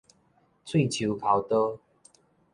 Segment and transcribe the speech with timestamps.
[0.65, 1.77] 喙鬚剾刀